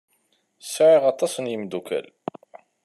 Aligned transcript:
Sɛiɣ 0.73 1.03
aṭas 1.11 1.33
n 1.37 1.49
yemdukal. 1.51 2.05